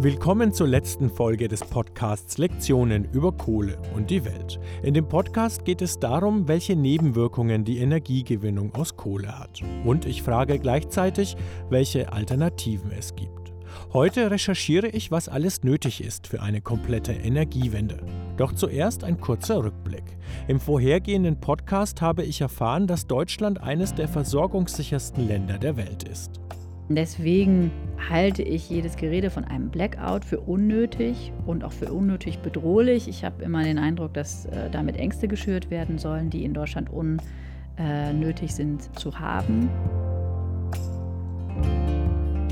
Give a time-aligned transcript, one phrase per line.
[0.00, 4.60] Willkommen zur letzten Folge des Podcasts Lektionen über Kohle und die Welt.
[4.84, 9.60] In dem Podcast geht es darum, welche Nebenwirkungen die Energiegewinnung aus Kohle hat.
[9.84, 11.36] Und ich frage gleichzeitig,
[11.68, 13.52] welche Alternativen es gibt.
[13.92, 17.98] Heute recherchiere ich, was alles nötig ist für eine komplette Energiewende.
[18.36, 20.16] Doch zuerst ein kurzer Rückblick.
[20.46, 26.40] Im vorhergehenden Podcast habe ich erfahren, dass Deutschland eines der versorgungssichersten Länder der Welt ist.
[26.88, 27.70] Deswegen
[28.08, 33.08] halte ich jedes Gerede von einem Blackout für unnötig und auch für unnötig bedrohlich.
[33.08, 36.88] Ich habe immer den Eindruck, dass äh, damit Ängste geschürt werden sollen, die in Deutschland
[36.90, 39.68] unnötig sind zu haben.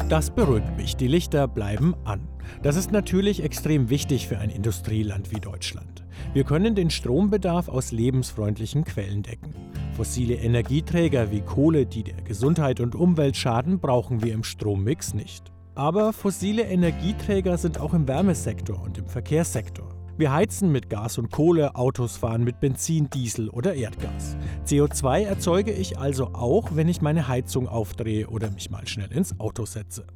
[0.08, 0.96] Das beruhigt mich.
[0.96, 2.28] Die Lichter bleiben an.
[2.62, 6.04] Das ist natürlich extrem wichtig für ein Industrieland wie Deutschland.
[6.32, 9.54] Wir können den Strombedarf aus lebensfreundlichen Quellen decken.
[9.96, 15.50] Fossile Energieträger wie Kohle, die der Gesundheit und Umwelt schaden, brauchen wir im Strommix nicht.
[15.74, 19.95] Aber fossile Energieträger sind auch im Wärmesektor und im Verkehrssektor.
[20.18, 24.38] Wir heizen mit Gas und Kohle, Autos fahren mit Benzin, Diesel oder Erdgas.
[24.64, 29.38] CO2 erzeuge ich also auch, wenn ich meine Heizung aufdrehe oder mich mal schnell ins
[29.38, 30.06] Auto setze.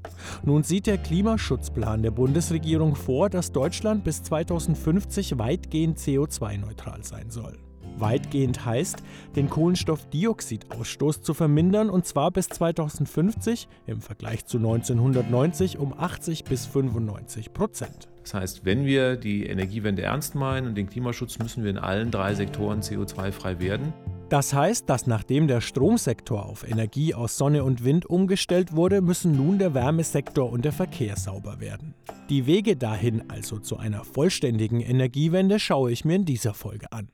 [0.43, 7.59] Nun sieht der Klimaschutzplan der Bundesregierung vor, dass Deutschland bis 2050 weitgehend CO2-neutral sein soll.
[7.99, 9.03] Weitgehend heißt,
[9.37, 16.65] den Kohlenstoffdioxidausstoß zu vermindern und zwar bis 2050 im Vergleich zu 1990 um 80 bis
[16.65, 18.10] 95 Prozent.
[18.31, 22.13] Das heißt, wenn wir die Energiewende ernst meinen und den Klimaschutz, müssen wir in allen
[22.13, 23.93] drei Sektoren CO2-frei werden.
[24.29, 29.37] Das heißt, dass nachdem der Stromsektor auf Energie aus Sonne und Wind umgestellt wurde, müssen
[29.37, 31.95] nun der Wärmesektor und der Verkehr sauber werden.
[32.29, 37.09] Die Wege dahin, also zu einer vollständigen Energiewende, schaue ich mir in dieser Folge an.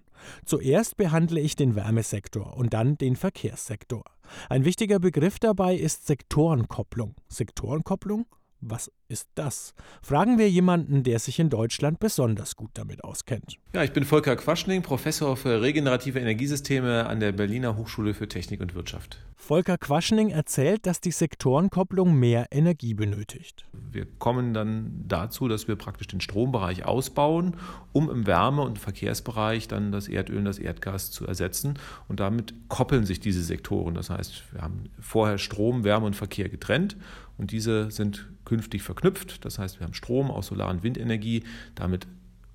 [0.44, 4.04] Zuerst behandle ich den Wärmesektor und dann den Verkehrssektor.
[4.50, 7.14] Ein wichtiger Begriff dabei ist Sektorenkopplung.
[7.28, 8.26] Sektorenkopplung?
[8.60, 9.74] Was ist das?
[10.02, 13.58] Fragen wir jemanden, der sich in Deutschland besonders gut damit auskennt.
[13.74, 18.60] Ja, ich bin Volker Quaschning, Professor für regenerative Energiesysteme an der Berliner Hochschule für Technik
[18.60, 19.18] und Wirtschaft.
[19.36, 23.66] Volker Quaschning erzählt, dass die Sektorenkopplung mehr Energie benötigt.
[23.72, 27.56] Wir kommen dann dazu, dass wir praktisch den Strombereich ausbauen,
[27.92, 31.78] um im Wärme- und Verkehrsbereich dann das Erdöl und das Erdgas zu ersetzen.
[32.08, 33.94] Und damit koppeln sich diese Sektoren.
[33.94, 36.96] Das heißt, wir haben vorher Strom, Wärme und Verkehr getrennt
[37.38, 39.44] und diese sind künftig verknüpft.
[39.44, 41.44] Das heißt, wir haben Strom aus Solar- und Windenergie.
[41.74, 42.06] Damit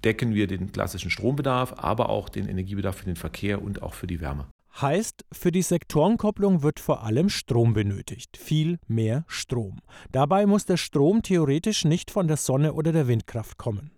[0.03, 4.07] decken wir den klassischen Strombedarf, aber auch den Energiebedarf für den Verkehr und auch für
[4.07, 4.47] die Wärme.
[4.79, 9.79] Heißt, für die Sektorenkopplung wird vor allem Strom benötigt, viel mehr Strom.
[10.11, 13.91] Dabei muss der Strom theoretisch nicht von der Sonne oder der Windkraft kommen.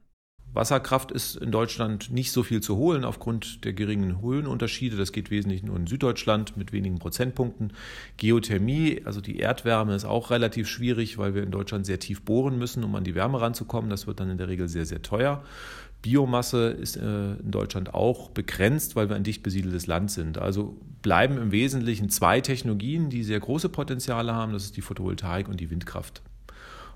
[0.54, 4.96] Wasserkraft ist in Deutschland nicht so viel zu holen aufgrund der geringen Höhenunterschiede.
[4.96, 7.74] Das geht wesentlich nur in Süddeutschland mit wenigen Prozentpunkten.
[8.18, 12.58] Geothermie, also die Erdwärme, ist auch relativ schwierig, weil wir in Deutschland sehr tief bohren
[12.58, 13.90] müssen, um an die Wärme ranzukommen.
[13.90, 15.44] Das wird dann in der Regel sehr, sehr teuer.
[16.04, 20.38] Biomasse ist äh, in Deutschland auch begrenzt, weil wir ein dicht besiedeltes Land sind.
[20.38, 24.54] Also bleiben im Wesentlichen zwei Technologien, die sehr große Potenziale haben.
[24.54, 26.22] Das ist die Photovoltaik und die Windkraft.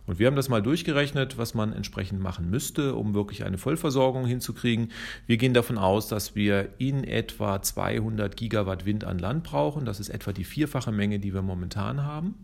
[0.07, 4.25] Und wir haben das mal durchgerechnet, was man entsprechend machen müsste, um wirklich eine Vollversorgung
[4.25, 4.91] hinzukriegen.
[5.27, 9.85] Wir gehen davon aus, dass wir in etwa 200 Gigawatt Wind an Land brauchen.
[9.85, 12.35] Das ist etwa die vierfache Menge, die wir momentan haben.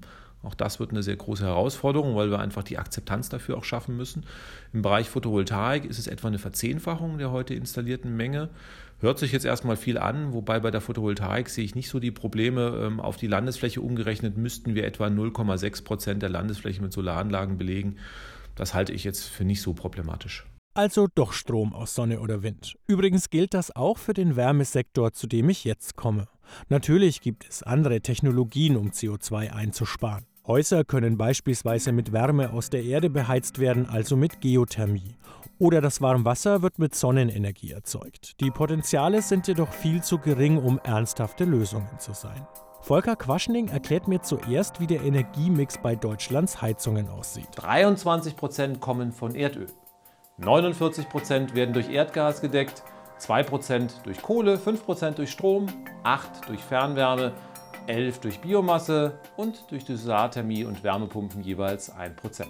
[0.44, 3.96] Auch das wird eine sehr große Herausforderung, weil wir einfach die Akzeptanz dafür auch schaffen
[3.96, 4.26] müssen.
[4.74, 8.50] Im Bereich Photovoltaik ist es etwa eine Verzehnfachung der heute installierten Menge.
[9.00, 12.12] Hört sich jetzt erstmal viel an, wobei bei der Photovoltaik sehe ich nicht so die
[12.12, 12.82] Probleme.
[12.84, 17.98] Ähm, auf die Landesfläche umgerechnet müssten wir etwa 0,6 Prozent der Landesfläche mit Solaranlagen belegen.
[18.56, 20.46] Das halte ich jetzt für nicht so problematisch.
[20.76, 22.78] Also doch Strom aus Sonne oder Wind.
[22.88, 26.28] Übrigens gilt das auch für den Wärmesektor, zu dem ich jetzt komme.
[26.68, 30.26] Natürlich gibt es andere Technologien, um CO2 einzusparen.
[30.46, 35.16] Häuser können beispielsweise mit Wärme aus der Erde beheizt werden, also mit Geothermie.
[35.58, 38.42] Oder das Warmwasser wird mit Sonnenenergie erzeugt.
[38.42, 42.46] Die Potenziale sind jedoch viel zu gering, um ernsthafte Lösungen zu sein.
[42.82, 47.48] Volker Quaschning erklärt mir zuerst, wie der Energiemix bei Deutschlands Heizungen aussieht.
[47.56, 49.68] 23 Prozent kommen von Erdöl.
[50.40, 52.84] 49 Prozent werden durch Erdgas gedeckt,
[53.20, 55.68] 2 Prozent durch Kohle, 5 Prozent durch Strom,
[56.04, 57.32] 8 durch Fernwärme
[57.88, 62.46] 11 durch Biomasse und durch die Solarthermie und Wärmepumpen jeweils 1%.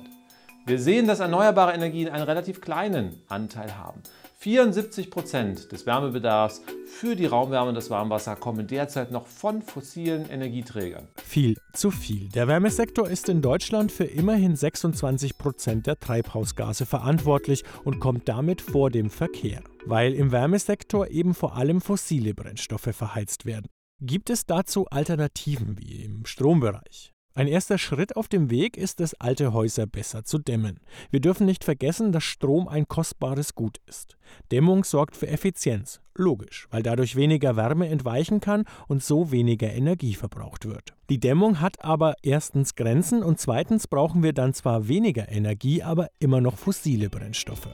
[0.65, 4.01] Wir sehen, dass erneuerbare Energien einen relativ kleinen Anteil haben.
[4.41, 11.07] 74% des Wärmebedarfs für die Raumwärme und das Warmwasser kommen derzeit noch von fossilen Energieträgern.
[11.23, 12.29] Viel zu viel.
[12.29, 18.89] Der Wärmesektor ist in Deutschland für immerhin 26% der Treibhausgase verantwortlich und kommt damit vor
[18.89, 23.67] dem Verkehr, weil im Wärmesektor eben vor allem fossile Brennstoffe verheizt werden.
[24.05, 27.13] Gibt es dazu Alternativen wie im Strombereich?
[27.35, 30.81] Ein erster Schritt auf dem Weg ist es, alte Häuser besser zu dämmen.
[31.09, 34.17] Wir dürfen nicht vergessen, dass Strom ein kostbares Gut ist.
[34.51, 36.01] Dämmung sorgt für Effizienz.
[36.15, 40.93] Logisch, weil dadurch weniger Wärme entweichen kann und so weniger Energie verbraucht wird.
[41.09, 46.09] Die Dämmung hat aber erstens Grenzen und zweitens brauchen wir dann zwar weniger Energie, aber
[46.19, 47.69] immer noch fossile Brennstoffe.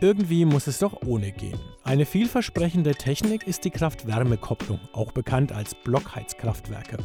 [0.00, 1.58] Irgendwie muss es doch ohne gehen.
[1.84, 6.98] Eine vielversprechende Technik ist die Kraft-Wärme-Kopplung, auch bekannt als Blockheizkraftwerke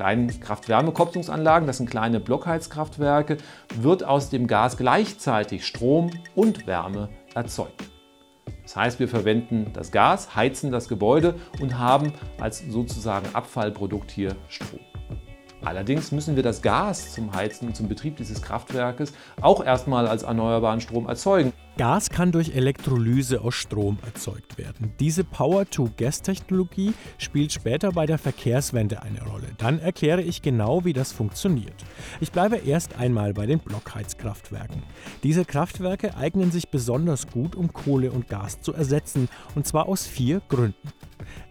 [0.00, 3.36] kleinen Kraft-Wärme-Kopplungsanlagen, das sind kleine Blockheizkraftwerke,
[3.74, 7.84] wird aus dem Gas gleichzeitig Strom und Wärme erzeugt.
[8.62, 14.36] Das heißt, wir verwenden das Gas, heizen das Gebäude und haben als sozusagen Abfallprodukt hier
[14.48, 14.80] Strom.
[15.62, 20.22] Allerdings müssen wir das Gas zum Heizen und zum Betrieb dieses Kraftwerkes auch erstmal als
[20.22, 21.52] erneuerbaren Strom erzeugen.
[21.76, 24.92] Gas kann durch Elektrolyse aus Strom erzeugt werden.
[25.00, 29.46] Diese Power-to-Gas-Technologie spielt später bei der Verkehrswende eine Rolle.
[29.56, 31.72] Dann erkläre ich genau, wie das funktioniert.
[32.20, 34.82] Ich bleibe erst einmal bei den Blockheizkraftwerken.
[35.22, 40.06] Diese Kraftwerke eignen sich besonders gut, um Kohle und Gas zu ersetzen, und zwar aus
[40.06, 40.88] vier Gründen.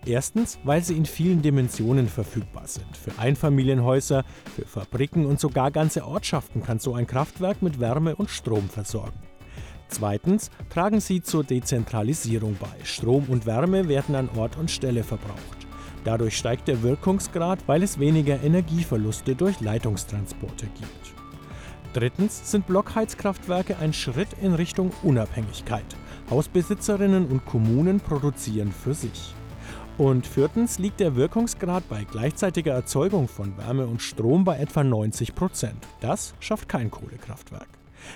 [0.06, 2.98] Erstens, weil sie in vielen Dimensionen verfügbar sind.
[2.98, 4.24] Für Einfamilienhäuser,
[4.56, 9.20] für Fabriken und sogar ganze Ortschaften kann so ein Kraftwerk mit Wärme und Strom versorgen.
[9.90, 12.86] Zweitens tragen sie zur Dezentralisierung bei.
[12.86, 15.68] Strom und Wärme werden an Ort und Stelle verbraucht.
[16.04, 21.14] Dadurch steigt der Wirkungsgrad, weil es weniger Energieverluste durch Leitungstransporte gibt.
[21.94, 25.86] Drittens sind Blockheizkraftwerke ein Schritt in Richtung Unabhängigkeit.
[26.30, 29.34] Hausbesitzerinnen und Kommunen produzieren für sich.
[30.00, 35.36] Und viertens liegt der Wirkungsgrad bei gleichzeitiger Erzeugung von Wärme und Strom bei etwa 90
[35.36, 35.76] Prozent.
[36.00, 37.68] Das schafft kein Kohlekraftwerk.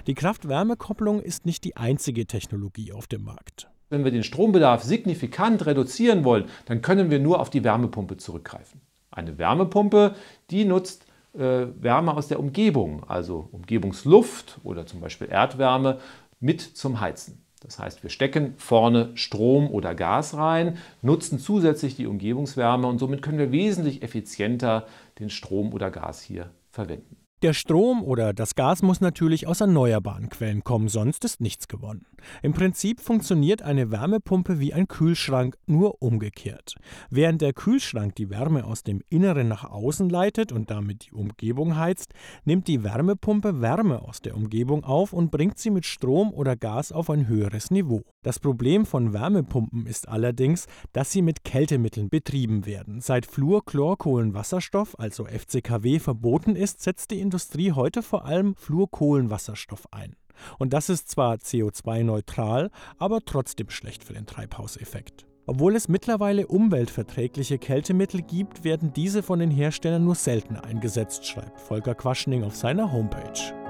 [0.07, 3.67] Die Kraft-Wärme-Kopplung ist nicht die einzige Technologie auf dem Markt.
[3.89, 8.79] Wenn wir den Strombedarf signifikant reduzieren wollen, dann können wir nur auf die Wärmepumpe zurückgreifen.
[9.11, 10.15] Eine Wärmepumpe,
[10.51, 15.99] die nutzt äh, Wärme aus der Umgebung, also Umgebungsluft oder zum Beispiel Erdwärme,
[16.39, 17.43] mit zum Heizen.
[17.63, 23.21] Das heißt, wir stecken vorne Strom oder Gas rein, nutzen zusätzlich die Umgebungswärme und somit
[23.21, 24.85] können wir wesentlich effizienter
[25.19, 27.22] den Strom oder Gas hier verwenden.
[27.43, 32.05] Der Strom oder das Gas muss natürlich aus erneuerbaren Quellen kommen, sonst ist nichts gewonnen.
[32.41, 36.75] Im Prinzip funktioniert eine Wärmepumpe wie ein Kühlschrank, nur umgekehrt.
[37.09, 41.75] Während der Kühlschrank die Wärme aus dem Inneren nach außen leitet und damit die Umgebung
[41.75, 42.13] heizt,
[42.45, 46.93] nimmt die Wärmepumpe Wärme aus der Umgebung auf und bringt sie mit Strom oder Gas
[46.93, 48.03] auf ein höheres Niveau.
[48.21, 53.01] Das Problem von Wärmepumpen ist allerdings, dass sie mit Kältemitteln betrieben werden.
[53.01, 60.15] Seit Fluorchlorkohlenwasserstoff, also FCKW, verboten ist, setzt die Industrie heute vor allem Fluorkohlenwasserstoff ein.
[60.59, 62.69] Und das ist zwar CO2-neutral,
[62.99, 65.25] aber trotzdem schlecht für den Treibhauseffekt.
[65.47, 71.59] Obwohl es mittlerweile umweltverträgliche Kältemittel gibt, werden diese von den Herstellern nur selten eingesetzt, schreibt
[71.59, 73.62] Volker Quaschning auf seiner Homepage.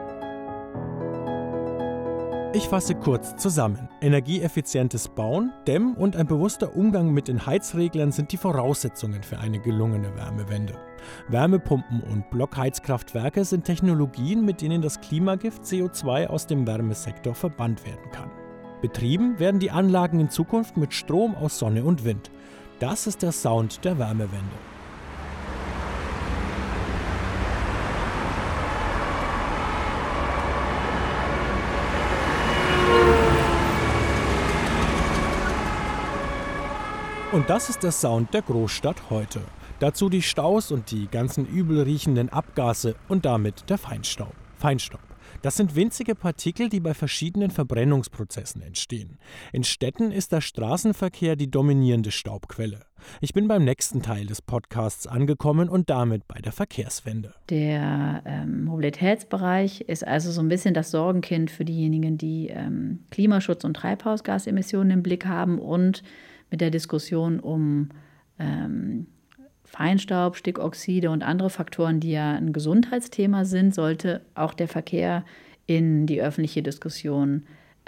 [2.55, 3.89] Ich fasse kurz zusammen.
[3.99, 9.59] Energieeffizientes Bauen, Dämm und ein bewusster Umgang mit den Heizreglern sind die Voraussetzungen für eine
[9.59, 10.75] gelungene Wärmewende.
[11.29, 18.11] Wärmepumpen und Blockheizkraftwerke sind Technologien, mit denen das Klimagift CO2 aus dem Wärmesektor verbannt werden
[18.11, 18.29] kann.
[18.83, 22.29] Betrieben werden die Anlagen in Zukunft mit Strom aus Sonne und Wind.
[22.77, 24.72] Das ist der Sound der Wärmewende.
[37.33, 39.41] Und das ist der Sound der Großstadt heute.
[39.79, 44.35] Dazu die Staus und die ganzen übel riechenden Abgase und damit der Feinstaub.
[44.55, 45.01] Feinstaub.
[45.41, 49.17] Das sind winzige Partikel, die bei verschiedenen Verbrennungsprozessen entstehen.
[49.51, 52.85] In Städten ist der Straßenverkehr die dominierende Staubquelle.
[53.19, 57.33] Ich bin beim nächsten Teil des Podcasts angekommen und damit bei der Verkehrswende.
[57.49, 63.63] Der ähm, Mobilitätsbereich ist also so ein bisschen das Sorgenkind für diejenigen, die ähm, Klimaschutz
[63.63, 66.03] und Treibhausgasemissionen im Blick haben und
[66.49, 67.89] mit der Diskussion um
[68.39, 69.07] ähm,
[69.65, 75.25] Feinstaub, Stickoxide und andere Faktoren, die ja ein Gesundheitsthema sind, sollte auch der Verkehr
[75.65, 77.43] in die öffentliche Diskussion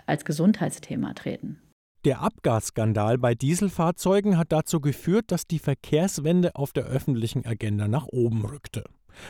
[0.08, 1.60] als Gesundheitsthema treten.
[2.06, 8.06] Der Abgasskandal bei Dieselfahrzeugen hat dazu geführt, dass die Verkehrswende auf der öffentlichen Agenda nach
[8.08, 8.84] oben rückte.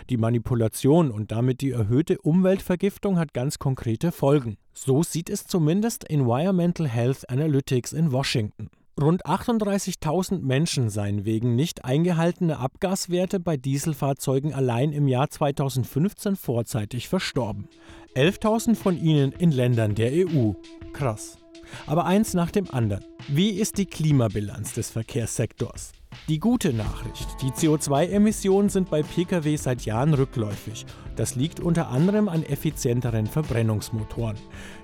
[0.10, 4.58] Die Manipulation und damit die erhöhte Umweltvergiftung hat ganz konkrete Folgen.
[4.74, 8.70] So sieht es zumindest Environmental Health Analytics in Washington.
[9.02, 17.10] Rund 38.000 Menschen seien wegen nicht eingehaltener Abgaswerte bei Dieselfahrzeugen allein im Jahr 2015 vorzeitig
[17.10, 17.68] verstorben.
[18.16, 20.54] 11.000 von ihnen in Ländern der EU.
[20.94, 21.38] Krass.
[21.88, 23.04] Aber eins nach dem anderen.
[23.28, 25.94] Wie ist die Klimabilanz des Verkehrssektors?
[26.28, 30.86] Die gute Nachricht, die CO2-Emissionen sind bei Pkw seit Jahren rückläufig.
[31.16, 34.36] Das liegt unter anderem an effizienteren Verbrennungsmotoren.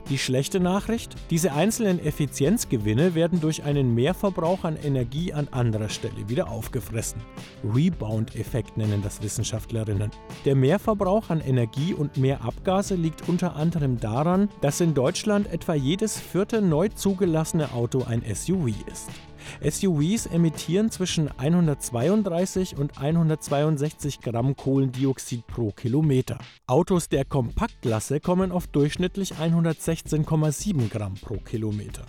[0.09, 6.29] Die schlechte Nachricht, diese einzelnen Effizienzgewinne werden durch einen Mehrverbrauch an Energie an anderer Stelle
[6.29, 7.21] wieder aufgefressen.
[7.63, 10.11] Rebound-Effekt nennen das Wissenschaftlerinnen.
[10.45, 15.73] Der Mehrverbrauch an Energie und mehr Abgase liegt unter anderem daran, dass in Deutschland etwa
[15.73, 19.09] jedes vierte neu zugelassene Auto ein SUV ist.
[19.63, 26.37] SUVs emittieren zwischen 132 und 162 Gramm Kohlendioxid pro Kilometer.
[26.67, 32.05] Autos der Kompaktklasse kommen auf durchschnittlich 116,7 Gramm pro Kilometer.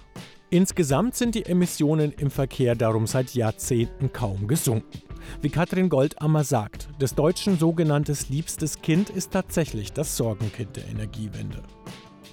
[0.51, 5.01] Insgesamt sind die Emissionen im Verkehr darum seit Jahrzehnten kaum gesunken.
[5.41, 11.63] Wie Katrin Goldammer sagt, des Deutschen sogenanntes liebstes Kind ist tatsächlich das Sorgenkind der Energiewende.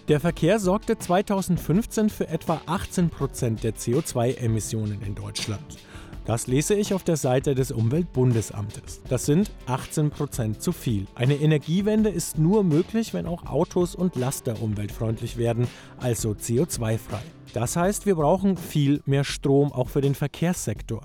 [0.10, 5.78] Der Verkehr sorgte 2015 für etwa 18 Prozent der CO2-Emissionen in Deutschland.
[6.26, 9.04] Das lese ich auf der Seite des Umweltbundesamtes.
[9.08, 11.06] Das sind 18 Prozent zu viel.
[11.14, 15.68] Eine Energiewende ist nur möglich, wenn auch Autos und Laster umweltfreundlich werden,
[16.00, 17.22] also CO2-frei.
[17.54, 21.04] Das heißt, wir brauchen viel mehr Strom auch für den Verkehrssektor.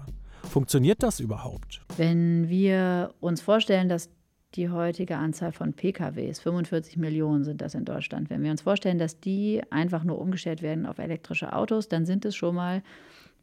[0.51, 1.83] Funktioniert das überhaupt?
[1.99, 4.09] Wenn wir uns vorstellen, dass
[4.55, 8.31] die heutige Anzahl von PKWs, 45 Millionen sind das in Deutschland.
[8.31, 12.25] Wenn wir uns vorstellen, dass die einfach nur umgestellt werden auf elektrische Autos, dann sind
[12.25, 12.83] es schon mal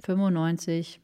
[0.04, 1.02] 95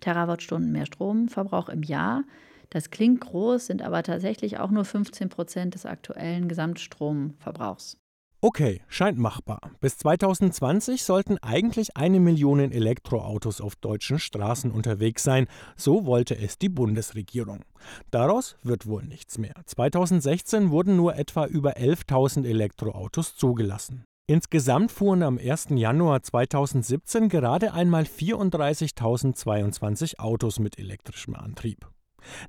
[0.00, 2.24] Terawattstunden mehr Stromverbrauch im Jahr.
[2.70, 7.99] Das klingt groß, sind aber tatsächlich auch nur 15 Prozent des aktuellen Gesamtstromverbrauchs.
[8.42, 9.60] Okay, scheint machbar.
[9.80, 15.46] Bis 2020 sollten eigentlich eine Million Elektroautos auf deutschen Straßen unterwegs sein.
[15.76, 17.66] So wollte es die Bundesregierung.
[18.10, 19.52] Daraus wird wohl nichts mehr.
[19.66, 24.04] 2016 wurden nur etwa über 11.000 Elektroautos zugelassen.
[24.26, 25.66] Insgesamt fuhren am 1.
[25.74, 31.86] Januar 2017 gerade einmal 34.022 Autos mit elektrischem Antrieb.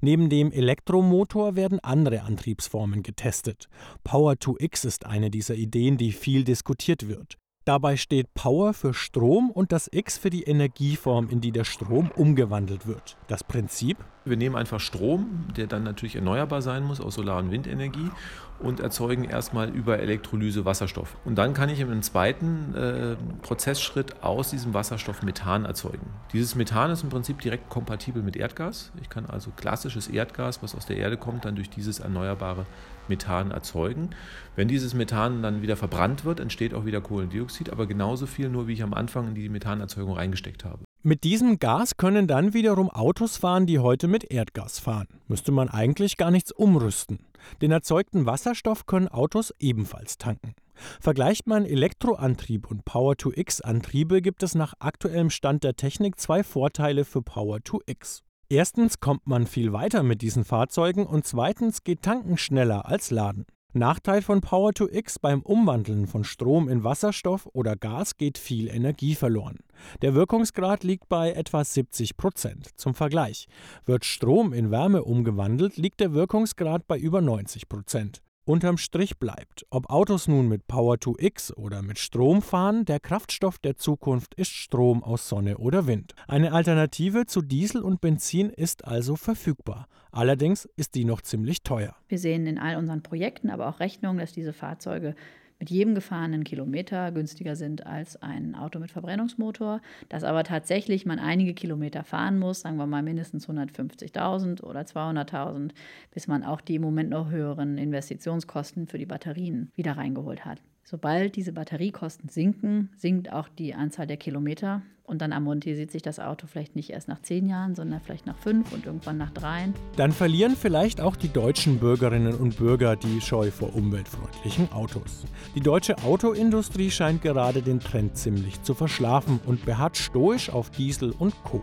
[0.01, 3.67] Neben dem Elektromotor werden andere Antriebsformen getestet.
[4.03, 7.37] Power to X ist eine dieser Ideen, die viel diskutiert wird.
[7.63, 12.09] Dabei steht Power für Strom und das X für die Energieform, in die der Strom
[12.15, 13.17] umgewandelt wird.
[13.27, 13.97] Das Prinzip?
[14.23, 18.11] Wir nehmen einfach Strom, der dann natürlich erneuerbar sein muss aus Solar- und Windenergie
[18.59, 21.17] und erzeugen erstmal über Elektrolyse Wasserstoff.
[21.25, 26.05] Und dann kann ich im zweiten äh, Prozessschritt aus diesem Wasserstoff Methan erzeugen.
[26.33, 28.91] Dieses Methan ist im Prinzip direkt kompatibel mit Erdgas.
[29.01, 32.67] Ich kann also klassisches Erdgas, was aus der Erde kommt, dann durch dieses erneuerbare
[33.07, 34.11] Methan erzeugen.
[34.55, 38.67] Wenn dieses Methan dann wieder verbrannt wird, entsteht auch wieder Kohlendioxid, aber genauso viel nur,
[38.67, 40.83] wie ich am Anfang in die Methanerzeugung reingesteckt habe.
[41.03, 45.07] Mit diesem Gas können dann wiederum Autos fahren, die heute mit Erdgas fahren.
[45.27, 47.17] Müsste man eigentlich gar nichts umrüsten.
[47.59, 50.53] Den erzeugten Wasserstoff können Autos ebenfalls tanken.
[50.99, 57.23] Vergleicht man Elektroantrieb und Power-to-X-Antriebe, gibt es nach aktuellem Stand der Technik zwei Vorteile für
[57.23, 58.21] Power-to-X.
[58.49, 63.47] Erstens kommt man viel weiter mit diesen Fahrzeugen und zweitens geht Tanken schneller als Laden.
[63.73, 69.59] Nachteil von Power-to-X beim Umwandeln von Strom in Wasserstoff oder Gas geht viel Energie verloren.
[70.01, 72.67] Der Wirkungsgrad liegt bei etwa 70 Prozent.
[72.75, 73.47] Zum Vergleich.
[73.85, 78.21] Wird Strom in Wärme umgewandelt, liegt der Wirkungsgrad bei über 90 Prozent.
[78.43, 83.77] Unterm Strich bleibt, ob Autos nun mit Power-to-X oder mit Strom fahren, der Kraftstoff der
[83.77, 86.15] Zukunft ist Strom aus Sonne oder Wind.
[86.27, 89.87] Eine Alternative zu Diesel und Benzin ist also verfügbar.
[90.11, 91.95] Allerdings ist die noch ziemlich teuer.
[92.07, 95.13] Wir sehen in all unseren Projekten aber auch Rechnungen, dass diese Fahrzeuge
[95.61, 101.19] mit jedem gefahrenen Kilometer günstiger sind als ein Auto mit Verbrennungsmotor, dass aber tatsächlich man
[101.19, 105.69] einige Kilometer fahren muss, sagen wir mal mindestens 150.000 oder 200.000,
[106.09, 110.63] bis man auch die im Moment noch höheren Investitionskosten für die Batterien wieder reingeholt hat.
[110.83, 116.19] Sobald diese Batteriekosten sinken, sinkt auch die Anzahl der Kilometer und dann amortisiert sich das
[116.19, 119.73] Auto vielleicht nicht erst nach zehn Jahren, sondern vielleicht nach fünf und irgendwann nach dreien.
[119.97, 125.25] Dann verlieren vielleicht auch die deutschen Bürgerinnen und Bürger die Scheu vor umweltfreundlichen Autos.
[125.53, 131.13] Die deutsche Autoindustrie scheint gerade den Trend ziemlich zu verschlafen und beharrt stoisch auf Diesel
[131.19, 131.61] und Co.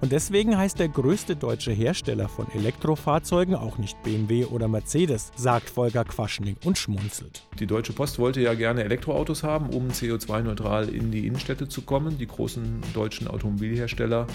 [0.00, 5.68] Und deswegen heißt der größte deutsche Hersteller von Elektrofahrzeugen auch nicht BMW oder Mercedes, sagt
[5.68, 7.42] Volker Quaschning und schmunzelt.
[7.58, 12.18] Die Deutsche Post wollte ja gerne Elektroautos haben, um CO2-neutral in die Innenstädte zu kommen.
[12.18, 14.26] Die großen deutschen Automobilhersteller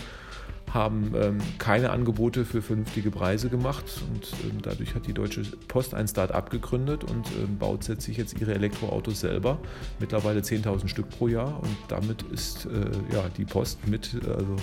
[0.73, 3.85] haben ähm, keine Angebote für vernünftige Preise gemacht.
[4.09, 8.39] Und ähm, dadurch hat die Deutsche Post ein Start-up gegründet und ähm, baut sich jetzt
[8.39, 9.59] ihre Elektroautos selber,
[9.99, 11.59] mittlerweile 10.000 Stück pro Jahr.
[11.61, 14.55] Und damit ist äh, ja, die Post mit also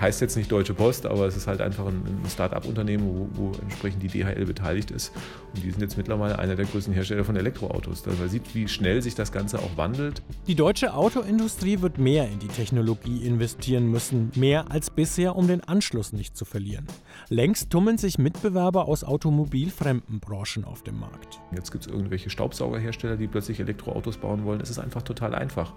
[0.00, 3.52] Heißt jetzt nicht Deutsche Post, aber es ist halt einfach ein, ein Start-up-Unternehmen, wo, wo,
[3.62, 5.12] entsprechend die DHL beteiligt ist.
[5.54, 8.04] Und die sind jetzt mittlerweile einer der größten Hersteller von Elektroautos.
[8.06, 10.22] Man sieht, wie schnell sich das Ganze auch wandelt.
[10.46, 15.62] Die deutsche Autoindustrie wird mehr in die Technologie investieren müssen, mehr als bisher, um den
[15.62, 16.86] Anschluss nicht zu verlieren.
[17.28, 21.40] Längst tummeln sich Mitbewerber aus automobilfremden Branchen auf dem Markt.
[21.54, 24.60] Jetzt gibt es irgendwelche Staubsaugerhersteller, die plötzlich Elektroautos bauen wollen.
[24.60, 25.72] Es ist einfach total einfach.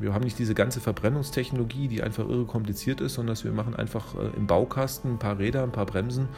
[0.00, 4.14] Wir haben nicht diese ganze Verbrennungstechnologie, die einfach irre kompliziert ist, sondern wir machen einfach
[4.14, 6.28] äh, im Baukasten ein paar Räder, ein paar Bremsen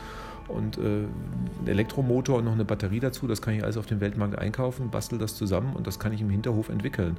[0.51, 3.27] und äh, einen Elektromotor und noch eine Batterie dazu.
[3.27, 6.21] Das kann ich alles auf dem Weltmarkt einkaufen, bastel das zusammen und das kann ich
[6.21, 7.17] im Hinterhof entwickeln.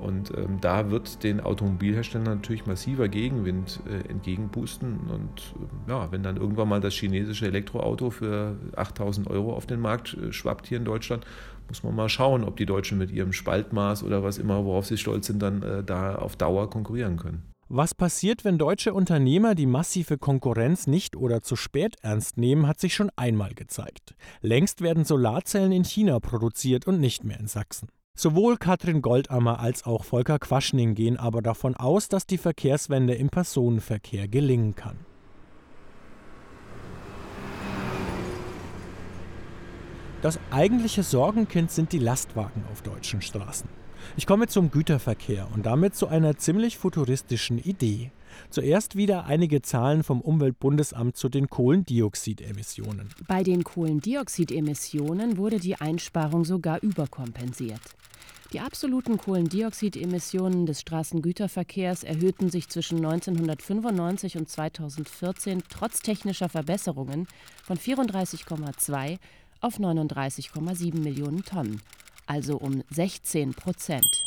[0.00, 5.00] Und ähm, da wird den Automobilherstellern natürlich massiver Gegenwind äh, entgegenpusten.
[5.08, 5.54] Und
[5.86, 10.14] äh, ja, wenn dann irgendwann mal das chinesische Elektroauto für 8000 Euro auf den Markt
[10.14, 11.24] äh, schwappt hier in Deutschland,
[11.68, 14.98] muss man mal schauen, ob die Deutschen mit ihrem Spaltmaß oder was immer, worauf sie
[14.98, 17.53] stolz sind, dann äh, da auf Dauer konkurrieren können.
[17.68, 22.78] Was passiert, wenn deutsche Unternehmer die massive Konkurrenz nicht oder zu spät ernst nehmen, hat
[22.78, 24.14] sich schon einmal gezeigt.
[24.42, 27.88] Längst werden Solarzellen in China produziert und nicht mehr in Sachsen.
[28.16, 33.30] Sowohl Katrin Goldammer als auch Volker Quaschning gehen aber davon aus, dass die Verkehrswende im
[33.30, 34.98] Personenverkehr gelingen kann.
[40.20, 43.68] Das eigentliche Sorgenkind sind die Lastwagen auf deutschen Straßen.
[44.16, 48.10] Ich komme zum Güterverkehr und damit zu einer ziemlich futuristischen Idee.
[48.50, 53.10] Zuerst wieder einige Zahlen vom Umweltbundesamt zu den Kohlendioxidemissionen.
[53.26, 57.80] Bei den Kohlendioxidemissionen wurde die Einsparung sogar überkompensiert.
[58.52, 67.26] Die absoluten Kohlendioxidemissionen des Straßengüterverkehrs erhöhten sich zwischen 1995 und 2014 trotz technischer Verbesserungen
[67.64, 69.18] von 34,2
[69.60, 71.80] auf 39,7 Millionen Tonnen,
[72.26, 74.26] also um 16 Prozent.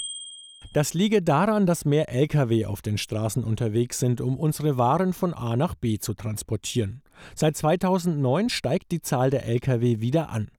[0.73, 5.33] Das liege daran, dass mehr Lkw auf den Straßen unterwegs sind, um unsere Waren von
[5.33, 7.01] A nach B zu transportieren.
[7.35, 10.49] Seit 2009 steigt die Zahl der Lkw wieder an.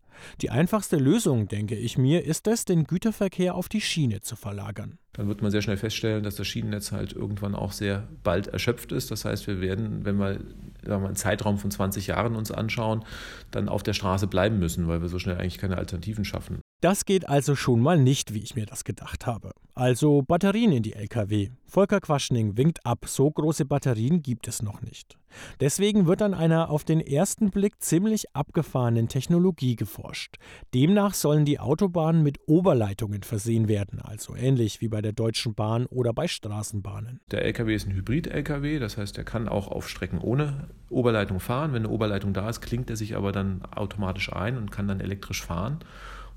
[0.41, 4.99] Die einfachste Lösung, denke ich mir, ist es, den Güterverkehr auf die Schiene zu verlagern.
[5.13, 8.93] Dann wird man sehr schnell feststellen, dass das Schienennetz halt irgendwann auch sehr bald erschöpft
[8.93, 9.11] ist.
[9.11, 10.41] Das heißt, wir werden, wenn wir,
[10.83, 13.05] wir einen Zeitraum von 20 Jahren uns anschauen,
[13.51, 16.61] dann auf der Straße bleiben müssen, weil wir so schnell eigentlich keine Alternativen schaffen.
[16.81, 19.51] Das geht also schon mal nicht, wie ich mir das gedacht habe.
[19.75, 21.51] Also Batterien in die Lkw.
[21.65, 25.19] Volker Quaschning winkt ab, so große Batterien gibt es noch nicht.
[25.61, 30.37] Deswegen wird an einer auf den ersten Blick ziemlich abgefahrenen Technologie geforscht.
[30.73, 35.87] Demnach sollen die Autobahnen mit Oberleitungen versehen werden, also ähnlich wie bei der Deutschen Bahn
[35.87, 37.21] oder bei Straßenbahnen.
[37.33, 41.73] Der Lkw ist ein Hybrid-Lkw, das heißt, er kann auch auf Strecken ohne Oberleitung fahren.
[41.73, 45.01] Wenn eine Oberleitung da ist, klingt er sich aber dann automatisch ein und kann dann
[45.01, 45.81] elektrisch fahren.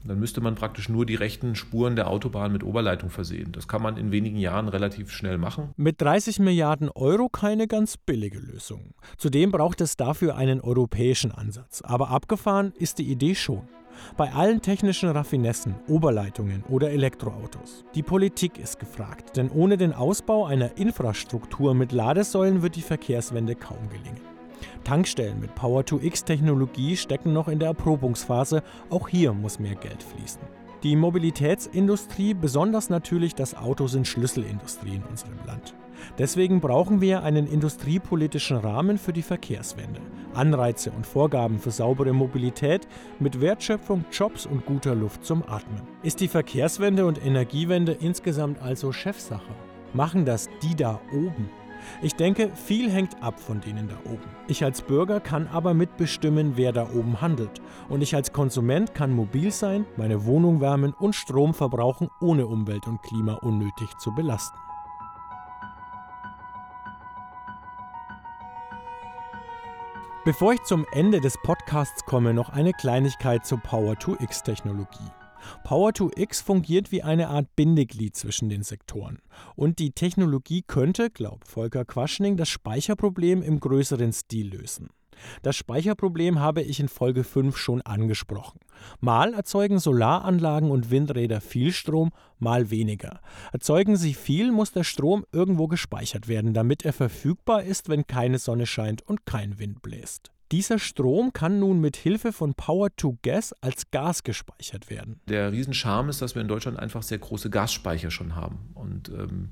[0.04, 3.52] Dann müsste man praktisch nur die rechten Spuren der Autobahn mit Oberleitung versehen.
[3.52, 5.70] Das kann man in wenigen Jahren relativ schnell machen.
[5.78, 8.94] Mit 30 Milliarden Euro keine ganz billige Lösung.
[9.18, 11.82] Zudem braucht es dafür einen europäischen Ansatz.
[11.82, 13.68] Aber abgefahren ist die Idee schon.
[14.18, 17.84] Bei allen technischen Raffinessen, Oberleitungen oder Elektroautos.
[17.94, 23.56] Die Politik ist gefragt, denn ohne den Ausbau einer Infrastruktur mit Ladesäulen wird die Verkehrswende
[23.56, 24.31] kaum gelingen.
[24.84, 28.64] Tankstellen mit Power-to-X-Technologie stecken noch in der Erprobungsphase.
[28.90, 30.42] Auch hier muss mehr Geld fließen.
[30.84, 35.76] Die Mobilitätsindustrie, besonders natürlich das Auto, sind Schlüsselindustrie in unserem Land.
[36.18, 40.02] Deswegen brauchen wir einen industriepolitischen Rahmen für die Verkehrswende.
[40.34, 42.88] Anreize und Vorgaben für saubere Mobilität
[43.20, 45.82] mit Wertschöpfung, Jobs und guter Luft zum Atmen.
[46.04, 49.54] Ist die Verkehrswende und Energiewende insgesamt also Chefsache?
[49.94, 51.50] Machen das die da oben?
[52.02, 54.30] Ich denke, viel hängt ab von denen da oben.
[54.48, 57.62] Ich als Bürger kann aber mitbestimmen, wer da oben handelt.
[57.90, 62.88] Und ich als Konsument kann mobil sein, meine Wohnung wärmen und Strom verbrauchen, ohne Umwelt
[62.88, 64.58] und Klima unnötig zu belasten.
[70.24, 75.21] Bevor ich zum Ende des Podcasts komme, noch eine Kleinigkeit zur Power-to-X-Technologie.
[75.66, 79.20] Power2X fungiert wie eine Art Bindeglied zwischen den Sektoren.
[79.56, 84.90] Und die Technologie könnte, glaubt Volker Quaschning, das Speicherproblem im größeren Stil lösen.
[85.42, 88.60] Das Speicherproblem habe ich in Folge 5 schon angesprochen.
[89.00, 93.22] Mal erzeugen Solaranlagen und Windräder viel Strom, mal weniger.
[93.52, 98.40] Erzeugen sie viel, muss der Strom irgendwo gespeichert werden, damit er verfügbar ist, wenn keine
[98.40, 100.32] Sonne scheint und kein Wind bläst.
[100.52, 105.22] Dieser Strom kann nun mit Hilfe von Power to Gas als Gas gespeichert werden.
[105.30, 108.72] Der Riesenscharme ist, dass wir in Deutschland einfach sehr große Gasspeicher schon haben.
[108.74, 109.52] Und ähm,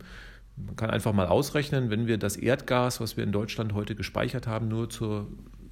[0.57, 4.45] man kann einfach mal ausrechnen, wenn wir das Erdgas, was wir in Deutschland heute gespeichert
[4.45, 5.27] haben, nur zur,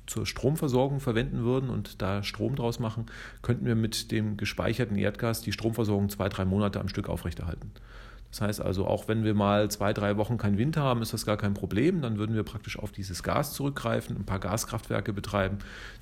[0.05, 3.07] zur Stromversorgung verwenden würden und da Strom draus machen,
[3.41, 7.73] könnten wir mit dem gespeicherten Erdgas die Stromversorgung zwei, drei Monate am Stück aufrechterhalten.
[8.31, 11.25] Das heißt also, auch wenn wir mal zwei, drei Wochen keinen Wind haben, ist das
[11.25, 12.01] gar kein Problem.
[12.01, 15.59] Dann würden wir praktisch auf dieses Gas zurückgreifen, ein paar Gaskraftwerke betreiben,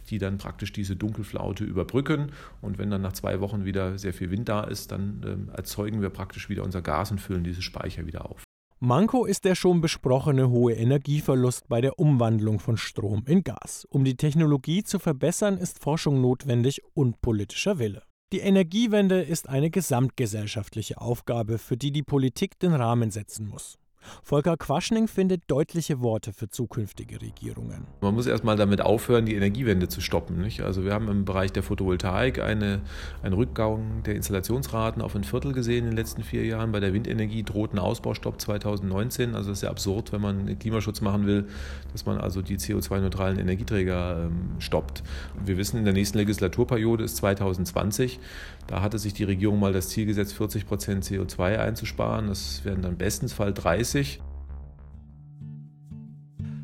[0.09, 2.31] die dann praktisch diese Dunkelflaute überbrücken.
[2.61, 6.01] Und wenn dann nach zwei Wochen wieder sehr viel Wind da ist, dann äh, erzeugen
[6.01, 8.43] wir praktisch wieder unser Gas und füllen diese Speicher wieder auf.
[8.79, 13.87] Manko ist der schon besprochene hohe Energieverlust bei der Umwandlung von Strom in Gas.
[13.89, 18.03] Um die Technologie zu verbessern, ist Forschung notwendig und politischer Wille.
[18.35, 23.77] Die Energiewende ist eine gesamtgesellschaftliche Aufgabe, für die die Politik den Rahmen setzen muss.
[24.23, 27.85] Volker Quaschning findet deutliche Worte für zukünftige Regierungen.
[28.01, 30.41] Man muss erstmal damit aufhören, die Energiewende zu stoppen.
[30.41, 30.61] Nicht?
[30.61, 32.81] Also wir haben im Bereich der Photovoltaik eine,
[33.23, 36.71] einen Rückgang der Installationsraten auf ein Viertel gesehen in den letzten vier Jahren.
[36.71, 39.35] Bei der Windenergie droht ein Ausbaustopp 2019.
[39.35, 41.47] Also es ist ja absurd, wenn man Klimaschutz machen will,
[41.91, 45.03] dass man also die CO2-neutralen Energieträger ähm, stoppt.
[45.43, 48.19] Wir wissen, in der nächsten Legislaturperiode ist 2020.
[48.67, 52.27] Da hatte sich die Regierung mal das Ziel gesetzt, 40 Prozent CO2 einzusparen.
[52.27, 53.94] Das werden dann bestensfalls 30.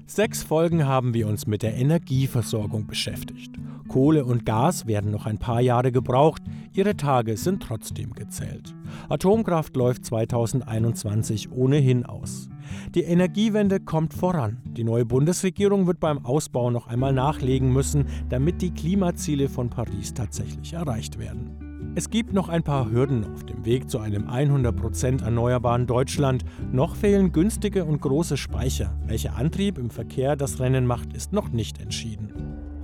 [0.06, 3.54] Sechs Folgen haben wir uns mit der Energieversorgung beschäftigt.
[3.88, 6.42] Kohle und Gas werden noch ein paar Jahre gebraucht,
[6.74, 8.76] ihre Tage sind trotzdem gezählt.
[9.08, 12.50] Atomkraft läuft 2021 ohnehin aus.
[12.96, 14.62] Die Energiewende kommt voran.
[14.66, 20.14] Die neue Bundesregierung wird beim Ausbau noch einmal nachlegen müssen, damit die Klimaziele von Paris
[20.14, 21.71] tatsächlich erreicht werden.
[21.94, 26.46] Es gibt noch ein paar Hürden auf dem Weg zu einem 100% erneuerbaren Deutschland.
[26.72, 28.98] Noch fehlen günstige und große Speicher.
[29.08, 32.32] Welcher Antrieb im Verkehr das Rennen macht, ist noch nicht entschieden.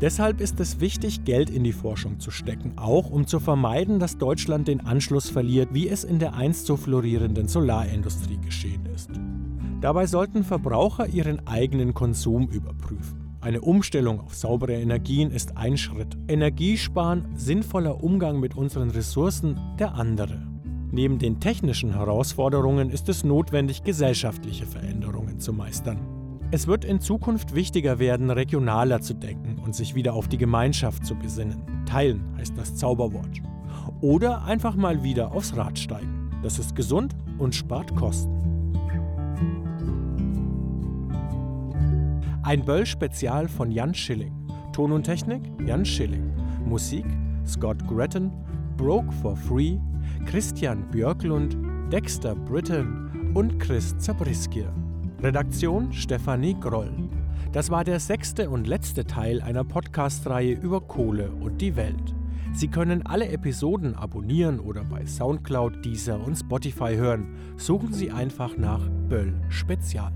[0.02, 4.18] Deshalb ist es wichtig, Geld in die Forschung zu stecken, auch um zu vermeiden, dass
[4.18, 9.12] Deutschland den Anschluss verliert, wie es in der einst so florierenden Solarindustrie geschehen ist.
[9.80, 13.27] Dabei sollten Verbraucher ihren eigenen Konsum überprüfen.
[13.48, 16.18] Eine Umstellung auf saubere Energien ist ein Schritt.
[16.28, 20.46] Energiesparen, sinnvoller Umgang mit unseren Ressourcen der andere.
[20.92, 25.98] Neben den technischen Herausforderungen ist es notwendig, gesellschaftliche Veränderungen zu meistern.
[26.52, 31.06] Es wird in Zukunft wichtiger werden, regionaler zu denken und sich wieder auf die Gemeinschaft
[31.06, 31.86] zu besinnen.
[31.86, 33.42] Teilen heißt das Zauberwort.
[34.02, 36.32] Oder einfach mal wieder aufs Rad steigen.
[36.44, 38.37] Das ist gesund und spart Kosten.
[42.48, 44.32] Ein Böll-Spezial von Jan Schilling.
[44.72, 46.32] Ton und Technik Jan Schilling.
[46.66, 47.04] Musik
[47.46, 48.32] Scott Gretton,
[48.78, 49.78] Broke for Free,
[50.26, 51.58] Christian Björklund,
[51.92, 54.74] Dexter Britton und Chris Zabriskier.
[55.22, 56.90] Redaktion Stefanie Groll.
[57.52, 62.16] Das war der sechste und letzte Teil einer Podcast-Reihe über Kohle und die Welt.
[62.54, 67.28] Sie können alle Episoden abonnieren oder bei Soundcloud, Deezer und Spotify hören.
[67.58, 70.14] Suchen Sie einfach nach Böll Spezial.